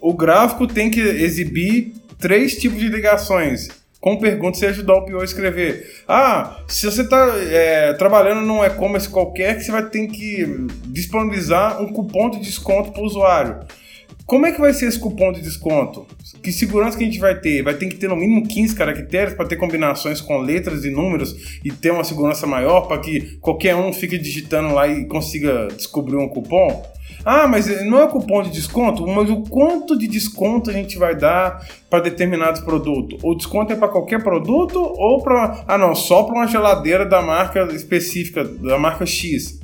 [0.00, 3.68] o gráfico tem que exibir três tipos de ligações.
[4.00, 6.02] com perguntas e ajudar o PO a escrever.
[6.06, 10.46] Ah, se você está é, trabalhando num e-commerce qualquer, que você vai ter que
[10.86, 13.58] disponibilizar um cupom de desconto para o usuário.
[14.28, 16.06] Como é que vai ser esse cupom de desconto?
[16.42, 17.62] Que segurança que a gente vai ter?
[17.62, 21.58] Vai ter que ter no mínimo 15 caracteres para ter combinações com letras e números
[21.64, 26.16] e ter uma segurança maior para que qualquer um fique digitando lá e consiga descobrir
[26.16, 26.84] um cupom?
[27.24, 29.06] Ah, mas não é cupom de desconto?
[29.06, 33.18] Mas o quanto de desconto a gente vai dar para determinados produtos?
[33.24, 35.64] O desconto é para qualquer produto ou para.
[35.66, 39.58] Ah, não, só para uma geladeira da marca específica, da marca X.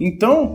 [0.00, 0.52] Então,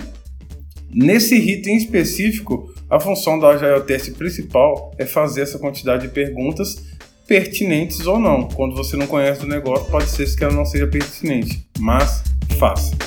[0.90, 6.84] nesse item específico, a função da Agile Test principal é fazer essa quantidade de perguntas
[7.28, 8.48] pertinentes ou não.
[8.48, 12.24] Quando você não conhece o negócio, pode ser que ela não seja pertinente, mas
[12.58, 12.98] faça.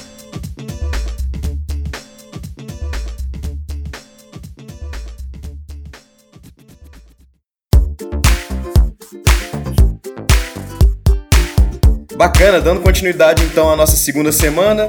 [12.16, 14.88] Bacana, dando continuidade então à nossa segunda semana.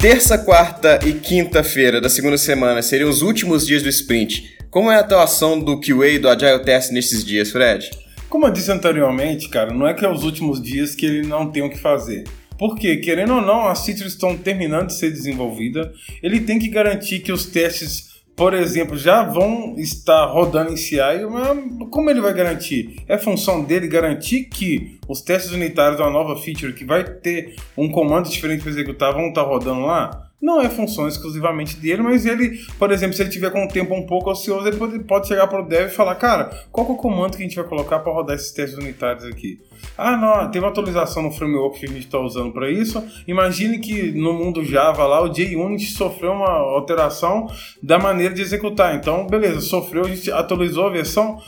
[0.00, 4.56] Terça, quarta e quinta-feira da segunda semana seriam os últimos dias do sprint.
[4.70, 7.90] Como é a atuação do QA e do Agile Test nesses dias, Fred?
[8.26, 11.52] Como eu disse anteriormente, cara, não é que é os últimos dias que ele não
[11.52, 12.24] tem o que fazer.
[12.58, 15.92] Porque, querendo ou não, as features estão terminando de ser desenvolvida.
[16.22, 18.09] Ele tem que garantir que os testes
[18.40, 22.96] por exemplo, já vão estar rodando em CI, mas como ele vai garantir?
[23.06, 27.90] É função dele garantir que os testes unitários da nova feature que vai ter um
[27.90, 30.29] comando diferente para executar vão estar rodando lá?
[30.40, 33.94] Não é função exclusivamente dele, mas ele, por exemplo, se ele tiver com o tempo
[33.94, 36.90] um pouco ocioso, ele pode, pode chegar para o dev e falar, cara, qual é
[36.90, 39.60] o comando que a gente vai colocar para rodar esses testes unitários aqui?
[39.98, 43.02] Ah, não, teve uma atualização no framework que a gente está usando para isso.
[43.26, 47.46] Imagine que no mundo Java lá, o JUnit sofreu uma alteração
[47.82, 48.94] da maneira de executar.
[48.94, 51.38] Então, beleza, sofreu, a gente atualizou a versão,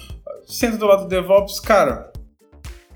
[0.46, 2.11] senta do lado do DevOps, cara,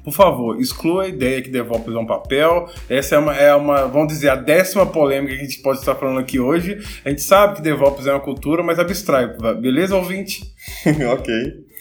[0.07, 2.71] por favor, exclua a ideia que DevOps é um papel.
[2.89, 5.97] Essa é uma, é uma, vamos dizer, a décima polêmica que a gente pode estar
[5.97, 6.79] falando aqui hoje.
[7.05, 9.27] A gente sabe que DevOps é uma cultura, mas abstrai,
[9.61, 10.45] beleza, ouvinte?
[11.13, 11.35] ok.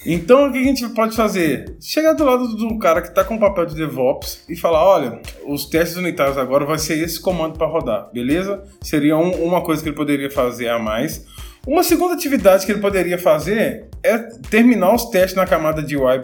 [0.08, 1.78] Então, o que a gente pode fazer?
[1.80, 5.22] Chegar do lado do cara que está com o papel de DevOps e falar: olha,
[5.46, 8.64] os testes unitários agora vai ser esse comando para rodar, beleza?
[8.82, 11.24] Seria um, uma coisa que ele poderia fazer a mais.
[11.68, 14.18] Uma segunda atividade que ele poderia fazer é
[14.50, 16.24] terminar os testes na camada de UI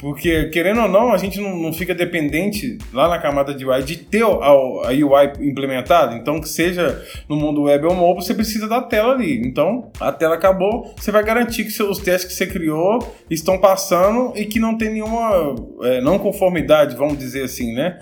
[0.00, 3.82] porque, querendo ou não, a gente não, não, fica dependente lá na camada de UI
[3.82, 6.16] de ter a, a UI implementada.
[6.16, 9.46] Então, que seja no mundo web ou mobile, você precisa da tela ali.
[9.46, 14.32] Então, a tela acabou, você vai garantir que os testes que você criou estão passando
[14.34, 17.98] e que não tem nenhuma é, não conformidade, vamos dizer assim, né?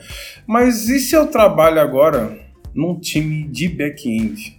[0.47, 2.39] Mas e se eu trabalho agora
[2.73, 4.57] num time de back-end?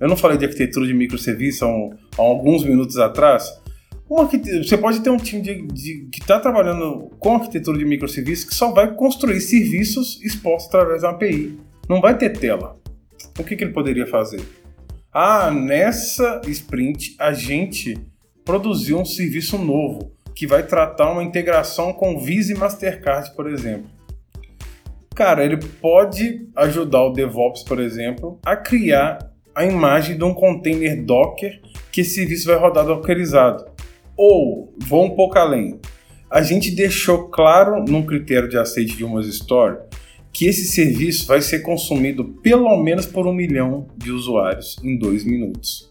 [0.00, 3.65] Eu não falei de arquitetura de microserviço há, um, há alguns minutos atrás.
[4.08, 8.54] Você pode ter um time de, de que está trabalhando com arquitetura de microserviços que
[8.54, 11.58] só vai construir serviços expostos através da API.
[11.88, 12.78] Não vai ter tela.
[13.38, 14.40] O que, que ele poderia fazer?
[15.12, 17.98] Ah, nessa sprint a gente
[18.44, 23.90] produziu um serviço novo que vai tratar uma integração com Visa e Mastercard, por exemplo.
[25.14, 31.02] Cara, ele pode ajudar o DevOps, por exemplo, a criar a imagem de um container
[31.02, 33.75] Docker que esse serviço vai rodar dockerizado.
[34.16, 35.78] Ou, vou um pouco além,
[36.30, 39.78] a gente deixou claro num critério de aceite de umas Store
[40.32, 45.24] que esse serviço vai ser consumido pelo menos por um milhão de usuários em dois
[45.24, 45.90] minutos.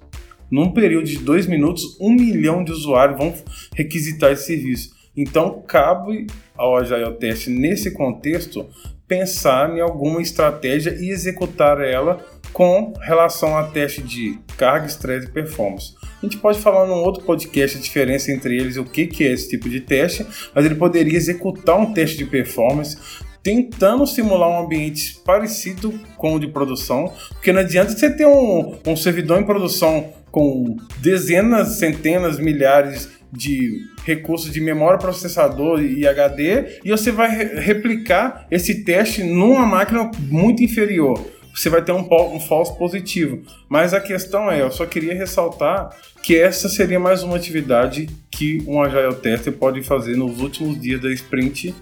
[0.52, 3.34] Num período de dois minutos, um milhão de usuários vão
[3.76, 4.94] requisitar esse serviço.
[5.18, 8.68] Então, cabe ao Agile Test, nesse contexto,
[9.08, 15.32] pensar em alguma estratégia e executar ela com relação a teste de carga, estresse e
[15.32, 15.96] performance.
[16.26, 19.32] A gente pode falar num outro podcast a diferença entre eles, o que, que é
[19.32, 22.98] esse tipo de teste, mas ele poderia executar um teste de performance
[23.44, 28.76] tentando simular um ambiente parecido com o de produção, porque não adianta você ter um,
[28.88, 36.80] um servidor em produção com dezenas, centenas, milhares de recursos de memória, processador e HD,
[36.84, 42.40] e você vai replicar esse teste numa máquina muito inferior você vai ter um, um
[42.40, 43.42] falso positivo.
[43.70, 45.90] Mas a questão é, eu só queria ressaltar
[46.22, 51.02] que essa seria mais uma atividade que um Agile Tester pode fazer nos últimos dias
[51.02, 51.74] da sprint,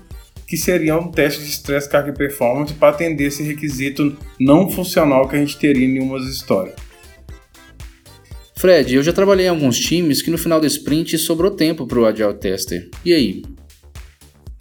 [0.48, 5.28] que seria um teste de stress, carga e performance para atender esse requisito não funcional
[5.28, 6.76] que a gente teria em umas histórias.
[8.56, 12.00] Fred, eu já trabalhei em alguns times que no final da sprint sobrou tempo para
[12.00, 12.90] o Agile Tester.
[13.04, 13.44] E aí?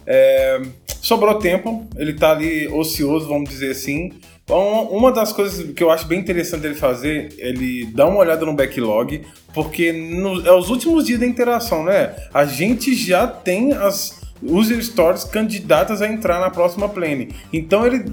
[0.05, 0.61] É,
[1.01, 4.11] sobrou tempo, ele está ali ocioso, vamos dizer assim.
[4.43, 8.45] Então, uma das coisas que eu acho bem interessante dele fazer, ele dá uma olhada
[8.45, 9.21] no backlog,
[9.53, 12.13] porque no, é os últimos dias da interação, né?
[12.33, 17.29] A gente já tem as, user stories candidatas a entrar na próxima plane.
[17.51, 18.05] Então ele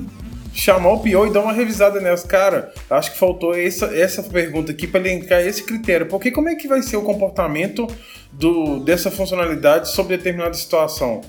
[0.53, 2.25] chamar o PO e dar uma revisada nelas.
[2.25, 6.07] Cara, acho que faltou essa, essa pergunta aqui para elencar esse critério.
[6.07, 7.87] Porque como é que vai ser o comportamento
[8.33, 11.21] do, dessa funcionalidade sobre determinada situação?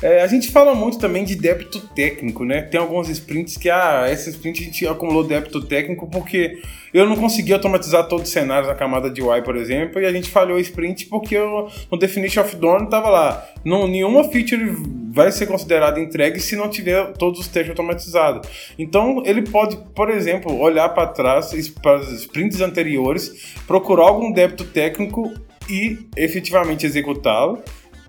[0.00, 2.62] É, a gente fala muito também de débito técnico, né?
[2.62, 6.60] Tem alguns sprints que, ah, essa sprint a gente acumulou débito técnico porque
[6.94, 10.12] eu não consegui automatizar todos os cenários na camada de UI, por exemplo, e a
[10.12, 13.44] gente falhou o sprint porque eu, no Definition of Dawn estava lá.
[13.64, 14.76] Não, nenhuma feature
[15.10, 18.48] vai ser considerada entregue se não tiver todos os testes automatizados.
[18.78, 21.50] Então, ele pode, por exemplo, olhar para trás,
[21.82, 25.34] para os sprints anteriores, procurar algum débito técnico
[25.68, 27.58] e efetivamente executá-lo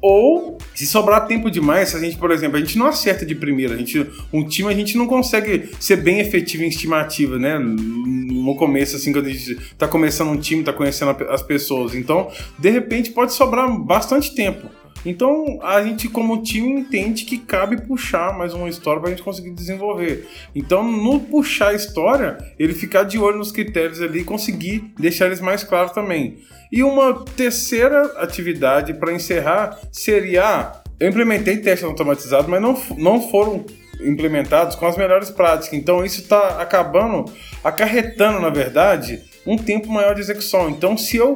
[0.01, 3.35] ou, se sobrar tempo demais, se a gente, por exemplo, a gente não acerta de
[3.35, 7.59] primeira, a gente, um time a gente não consegue ser bem efetivo em estimativa, né?
[7.59, 11.93] No começo, assim, quando a gente tá começando um time, tá conhecendo as pessoas.
[11.93, 14.69] Então, de repente, pode sobrar bastante tempo.
[15.05, 19.23] Então a gente, como time, entende que cabe puxar mais uma história para a gente
[19.23, 20.27] conseguir desenvolver.
[20.53, 25.27] Então, no puxar a história, ele ficar de olho nos critérios ali e conseguir deixar
[25.27, 26.39] eles mais claros também.
[26.71, 33.65] E uma terceira atividade para encerrar seria: eu implementei testes automatizados, mas não, não foram
[34.01, 35.73] implementados com as melhores práticas.
[35.73, 37.25] Então, isso está acabando,
[37.63, 40.69] acarretando, na verdade, um tempo maior de execução.
[40.69, 41.35] Então, se eu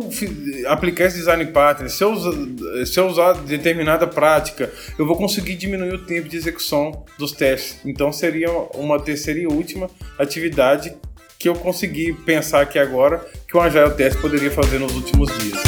[0.68, 2.16] aplicar esse design pattern, se eu,
[2.86, 7.80] se eu usar determinada prática, eu vou conseguir diminuir o tempo de execução dos testes.
[7.84, 10.96] Então, seria uma terceira e última atividade
[11.40, 15.60] que eu consegui pensar aqui agora que o Agile Test poderia fazer nos últimos dias.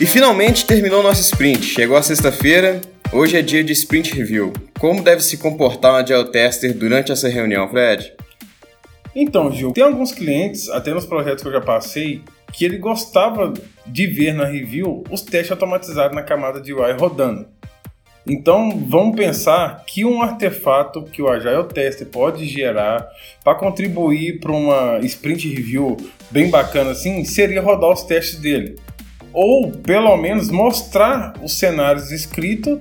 [0.00, 1.64] E finalmente terminou nosso sprint.
[1.64, 2.80] Chegou a sexta-feira,
[3.12, 4.52] hoje é dia de sprint review.
[4.78, 8.12] Como deve se comportar um Agile Tester durante essa reunião, Fred?
[9.14, 13.52] Então, Gil, tem alguns clientes, até nos projetos que eu já passei, que ele gostava
[13.86, 17.46] de ver na review os testes automatizados na camada de UI rodando.
[18.26, 23.08] Então, vamos pensar que um artefato que o Agile Tester pode gerar
[23.42, 25.96] para contribuir para uma sprint review
[26.30, 28.76] bem bacana assim, seria rodar os testes dele.
[29.32, 32.78] Ou, pelo menos, mostrar os cenários escritos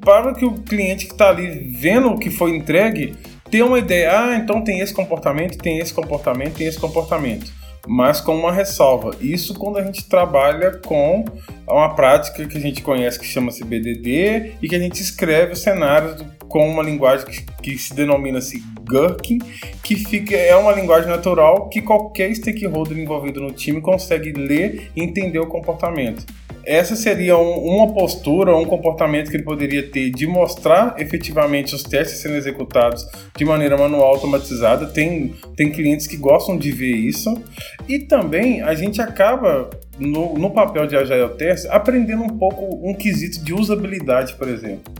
[0.00, 3.14] para que o cliente que está ali vendo o que foi entregue
[3.50, 4.10] ter uma ideia.
[4.18, 9.16] Ah, então tem esse comportamento, tem esse comportamento, tem esse comportamento mas com uma ressalva.
[9.20, 11.24] Isso quando a gente trabalha com
[11.68, 15.60] uma prática que a gente conhece que chama-se BDD e que a gente escreve os
[15.60, 19.38] cenários com uma linguagem que, que se denomina-se Gherkin,
[19.82, 25.02] que fica, é uma linguagem natural que qualquer stakeholder envolvido no time consegue ler e
[25.02, 26.26] entender o comportamento
[26.64, 31.82] essa seria um, uma postura, um comportamento que ele poderia ter de mostrar efetivamente os
[31.82, 34.86] testes sendo executados de maneira manual automatizada.
[34.86, 37.42] Tem, tem clientes que gostam de ver isso.
[37.88, 42.94] E também a gente acaba, no, no papel de Agile Test, aprendendo um pouco um
[42.94, 44.92] quesito de usabilidade, por exemplo.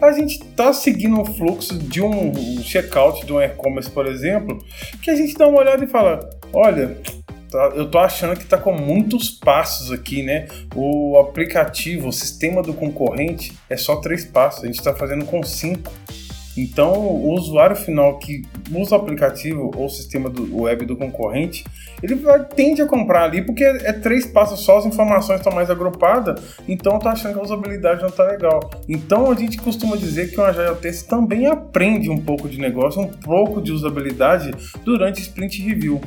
[0.00, 4.58] A gente está seguindo o fluxo de um checkout de um e-commerce, por exemplo,
[5.02, 6.96] que a gente dá uma olhada e fala: olha,
[7.50, 10.46] Tá, eu tô achando que tá com muitos passos aqui, né?
[10.74, 15.42] O aplicativo, o sistema do concorrente é só três passos, a gente está fazendo com
[15.42, 15.92] cinco.
[16.56, 21.64] Então, o usuário final que usa o aplicativo ou o sistema do web do concorrente,
[22.02, 25.52] ele vai, tende a comprar ali porque é, é três passos só, as informações estão
[25.52, 28.68] mais agrupadas, então tá achando que a usabilidade não tá legal.
[28.88, 33.00] Então, a gente costuma dizer que o Agile Test também aprende um pouco de negócio,
[33.00, 34.52] um pouco de usabilidade
[34.84, 36.00] durante sprint review.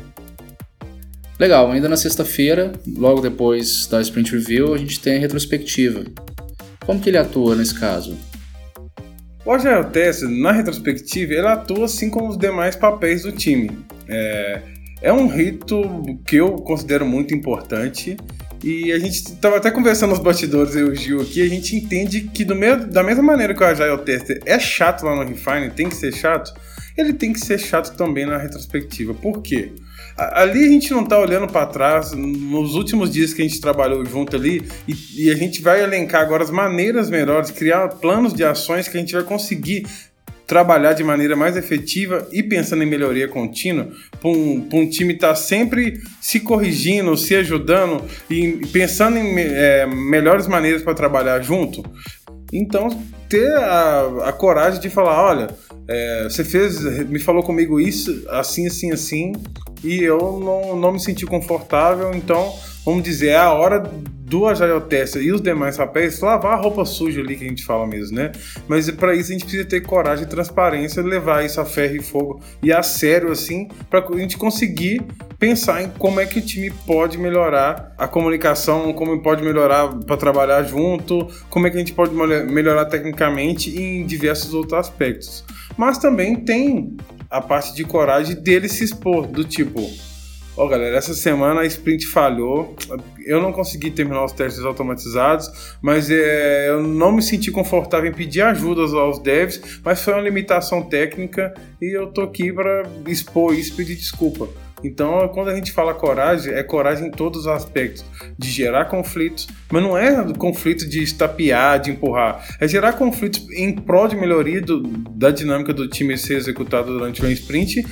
[1.40, 6.04] Legal, ainda na sexta-feira, logo depois da Sprint Review, a gente tem a retrospectiva.
[6.86, 8.18] Como que ele atua nesse caso?
[9.46, 13.70] O Agile Test, na retrospectiva, ele atua assim como os demais papéis do time.
[14.08, 14.62] É,
[15.02, 15.82] é um rito
[16.26, 18.16] que eu considero muito importante
[18.64, 21.76] e a gente estava até conversando nos bastidores, eu e o Gil aqui, a gente
[21.76, 25.24] entende que do meio, da mesma maneira que o Agile Tester é chato lá no
[25.24, 26.54] Refine, tem que ser chato,
[26.98, 29.14] ele tem que ser chato também na retrospectiva.
[29.14, 29.74] Por quê?
[30.16, 34.06] Ali a gente não está olhando para trás, nos últimos dias que a gente trabalhou
[34.06, 38.46] junto ali, e, e, a gente vai elencar agora as maneiras melhores, criar planos de
[38.46, 39.86] ações que a gente vai conseguir
[40.46, 45.30] trabalhar de maneira mais efetiva e pensando em melhoria contínua, para um, um, time estar
[45.30, 51.84] tá sempre se corrigindo, se ajudando e pensando em é, melhores maneiras para trabalhar junto.
[52.52, 52.90] Então,
[53.30, 55.48] ter a, a coragem de falar: olha,
[55.88, 59.34] é, você fez, me falou comigo isso, assim, assim, assim,
[59.84, 62.54] e eu não, não me senti confortável, então
[62.86, 67.22] vamos dizer, é a hora do Tester e os demais papéis, lavar a roupa suja
[67.22, 68.32] ali que a gente fala mesmo, né?
[68.68, 72.02] Mas para isso a gente precisa ter coragem e transparência, levar isso a ferro e
[72.02, 75.04] fogo e a sério assim, para a gente conseguir
[75.38, 80.18] pensar em como é que o time pode melhorar a comunicação, como pode melhorar para
[80.18, 85.44] trabalhar junto, como é que a gente pode melhorar tecnicamente e em diversos outros aspectos.
[85.78, 86.98] Mas também tem
[87.30, 89.82] a parte de coragem dele se expor, do tipo,
[90.56, 92.76] Ó, oh, galera, essa semana a sprint falhou.
[93.26, 98.14] Eu não consegui terminar os testes automatizados, mas é, eu não me senti confortável em
[98.14, 103.56] pedir ajuda aos devs, mas foi uma limitação técnica e eu tô aqui para expor
[103.56, 104.48] isso e pedir desculpa.
[104.84, 108.04] Então, quando a gente fala coragem, é coragem em todos os aspectos,
[108.38, 113.74] de gerar conflitos, mas não é conflito de estapear, de empurrar, é gerar conflitos em
[113.74, 117.86] prol de melhoria do, da dinâmica do time ser executado durante o sprint,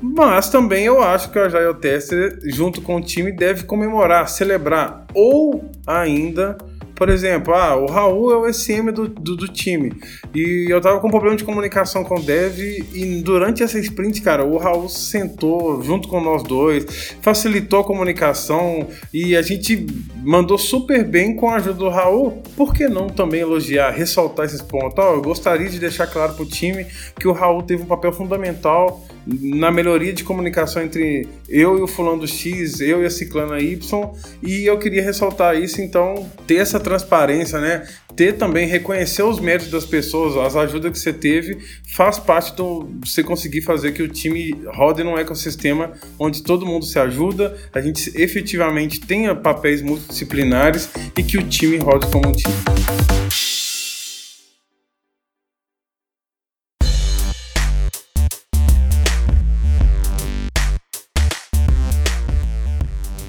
[0.00, 5.06] mas também eu acho que o Agile Tester, junto com o time, deve comemorar, celebrar
[5.14, 6.56] ou ainda
[6.98, 9.92] por exemplo, ah, o Raul é o SM do, do, do, time.
[10.34, 12.58] E eu tava com problema de comunicação com o Dev.
[12.92, 18.88] E durante essa sprint, cara, o Raul sentou junto com nós dois, facilitou a comunicação.
[19.14, 19.86] E a gente
[20.24, 22.42] mandou super bem com a ajuda do Raul.
[22.56, 24.98] Por que não também elogiar, ressaltar esses pontos?
[24.98, 26.84] Oh, eu gostaria de deixar claro pro time
[27.18, 31.86] que o Raul teve um papel fundamental na melhoria de comunicação entre eu e o
[31.86, 34.10] fulano do X, eu e a ciclana Y,
[34.42, 37.86] e eu queria ressaltar isso, então ter essa transparência, né?
[38.16, 41.58] Ter também reconhecer os méritos das pessoas, as ajudas que você teve,
[41.94, 46.86] faz parte do você conseguir fazer que o time rode num ecossistema onde todo mundo
[46.86, 52.32] se ajuda, a gente efetivamente tenha papéis multidisciplinares e que o time rode como um
[52.32, 53.67] time.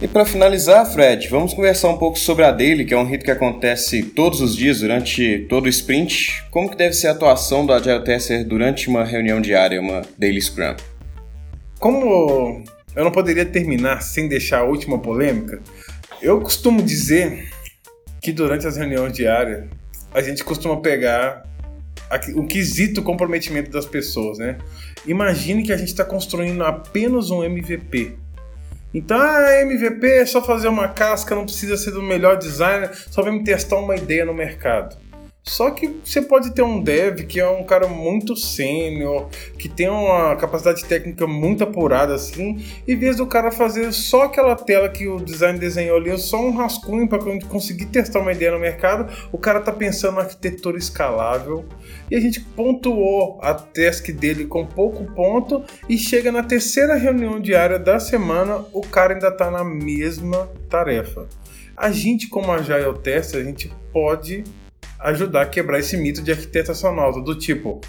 [0.02, 3.26] E para finalizar, Fred, vamos conversar um pouco sobre a Daily, que é um rito
[3.26, 6.42] que acontece todos os dias durante todo o sprint.
[6.52, 10.42] Como que deve ser a atuação do Agile Tester durante uma reunião diária, uma Daily
[10.42, 10.74] Scrum?
[11.80, 12.64] Como
[12.96, 15.62] eu não poderia terminar sem deixar a última polêmica,
[16.22, 17.50] eu costumo dizer
[18.22, 19.66] que durante as reuniões diárias
[20.14, 21.44] a gente costuma pegar
[22.38, 24.58] o quesito comprometimento das pessoas, né?
[25.06, 28.18] Imagine que a gente está construindo apenas um MVP
[28.94, 33.22] então, a MVP é só fazer uma casca, não precisa ser do melhor designer, só
[33.22, 34.98] vem testar uma ideia no mercado.
[35.50, 39.90] Só que você pode ter um dev que é um cara muito sênior, que tem
[39.90, 45.08] uma capacidade técnica muito apurada assim, e vez do cara fazer só aquela tela que
[45.08, 49.40] o design desenhou ali, só um rascunho para conseguir testar uma ideia no mercado, o
[49.40, 51.66] cara tá pensando na arquitetura escalável,
[52.12, 57.40] e a gente pontuou a task dele com pouco ponto e chega na terceira reunião
[57.40, 61.28] diária da semana, o cara ainda tá na mesma tarefa.
[61.76, 64.44] A gente como Agile Tester, a gente pode
[65.00, 67.80] ajudar a quebrar esse mito de arquiteto astronauta, do tipo,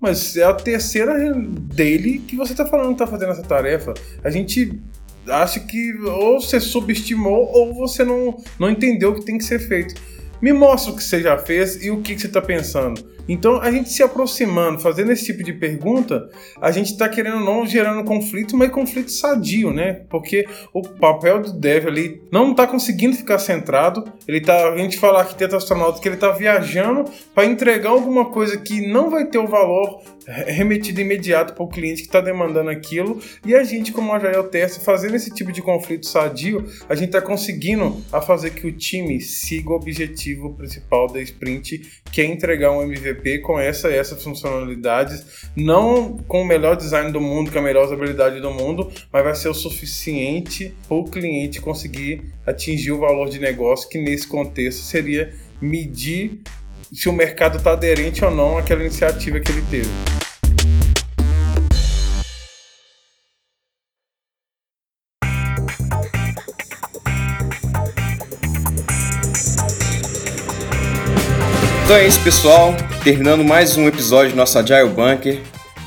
[0.00, 3.94] mas é a terceira dele que você está falando que está fazendo essa tarefa.
[4.24, 4.80] A gente
[5.28, 9.60] acha que ou você subestimou ou você não, não entendeu o que tem que ser
[9.60, 9.94] feito.
[10.40, 13.11] Me mostra o que você já fez e o que, que você está pensando.
[13.28, 16.28] Então, a gente se aproximando, fazendo esse tipo de pergunta,
[16.60, 20.04] a gente está querendo não gerando conflito, mas conflito sadio, né?
[20.10, 24.04] Porque o papel do dev ali não está conseguindo ficar centrado.
[24.26, 27.04] Ele tá, a gente fala arquiteto astronauta que ele está viajando
[27.34, 32.02] para entregar alguma coisa que não vai ter o valor remetido imediato para o cliente
[32.02, 33.20] que está demandando aquilo.
[33.44, 37.20] E a gente, como Agile Test, fazendo esse tipo de conflito sadio, a gente está
[37.20, 42.70] conseguindo a fazer que o time siga o objetivo principal da sprint, que é entregar
[42.72, 47.62] um MVP com essa essas funcionalidades, não com o melhor design do mundo, com a
[47.62, 52.98] melhor usabilidade do mundo, mas vai ser o suficiente para o cliente conseguir atingir o
[52.98, 56.40] valor de negócio, que nesse contexto seria medir
[56.92, 59.88] se o mercado está aderente ou não àquela iniciativa que ele teve.
[71.84, 72.74] Então é isso, pessoal.
[73.02, 75.40] Terminando mais um episódio do nosso Agile Bunker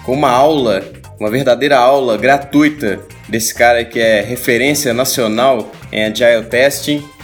[0.03, 0.83] com uma aula,
[1.19, 2.99] uma verdadeira aula gratuita
[3.29, 7.14] desse cara que é referência nacional em Agile Testing.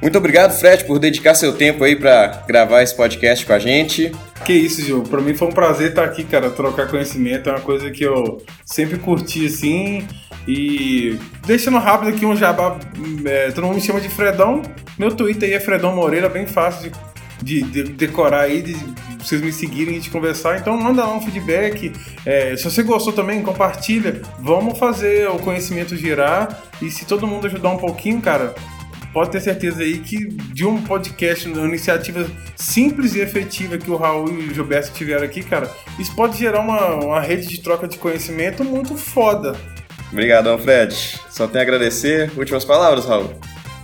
[0.00, 4.12] Muito obrigado, Fred, por dedicar seu tempo aí para gravar esse podcast com a gente.
[4.44, 5.02] Que isso, Gil.
[5.02, 6.50] Para mim foi um prazer estar aqui, cara.
[6.50, 10.06] Trocar conhecimento é uma coisa que eu sempre curti, assim.
[10.48, 12.78] E deixando rápido aqui um jabá,
[13.26, 14.62] é, todo mundo me chama de Fredão.
[14.98, 17.10] Meu Twitter aí é Fredão Moreira, bem fácil de
[17.42, 18.76] de, de decorar aí, de
[19.18, 20.58] vocês me seguirem e gente conversar.
[20.58, 21.92] Então manda lá um feedback.
[22.24, 24.20] É, se você gostou também, compartilha.
[24.38, 26.62] Vamos fazer o conhecimento girar.
[26.80, 28.54] E se todo mundo ajudar um pouquinho, cara,
[29.12, 33.96] pode ter certeza aí que de um podcast, uma iniciativa simples e efetiva que o
[33.96, 37.88] Raul e o Gilberto tiveram aqui, cara, isso pode gerar uma, uma rede de troca
[37.88, 39.56] de conhecimento muito foda.
[40.12, 40.94] Obrigadão, Fred.
[41.30, 42.30] Só tenho a agradecer.
[42.36, 43.30] Últimas palavras, Raul.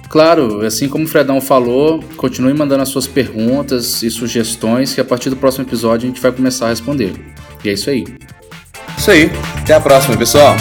[0.09, 5.05] Claro, assim como o Fredão falou, continue mandando as suas perguntas e sugestões que a
[5.05, 7.12] partir do próximo episódio a gente vai começar a responder.
[7.64, 8.05] E é isso aí.
[8.97, 9.31] Isso aí.
[9.62, 10.55] Até a próxima, pessoal.